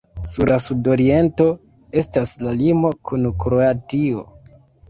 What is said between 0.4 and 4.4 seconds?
la sudoriento estas la limo kun Kroatio.